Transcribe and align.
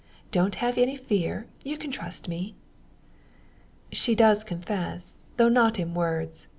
Don't 0.31 0.55
have 0.55 0.79
any 0.79 0.95
fear, 0.95 1.45
you 1.63 1.77
can 1.77 1.91
trust 1.91 2.27
me." 2.27 2.55
She 3.91 4.15
does 4.15 4.43
confess; 4.43 5.29
though 5.37 5.47
not 5.47 5.77
in 5.77 5.93
words. 5.93 6.47